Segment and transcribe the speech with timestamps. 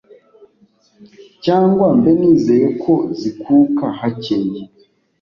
[1.43, 4.61] cyangwa mbe nizeye ko zikuka hakeye?